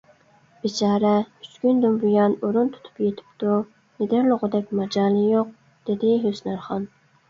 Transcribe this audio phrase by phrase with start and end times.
[0.61, 3.61] —بىچارە ئۈچ كۈندىن بۇيان ئورۇن تۇتۇپ يېتىپتۇ،
[4.03, 5.57] مىدىرلىغۇدەك ماجالى يوق،—
[5.89, 6.95] دېدى ھۆسنارخان.